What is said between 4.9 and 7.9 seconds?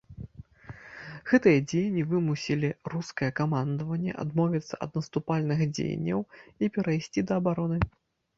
наступальных дзеянняў і перайсці да абароны.